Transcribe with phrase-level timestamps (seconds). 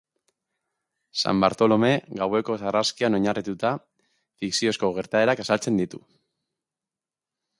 [1.23, 1.91] San Bartolome
[2.21, 3.73] gaueko sarraskian oinarrituta,
[4.43, 6.01] fikziozko gertaerak azaltzen ditu.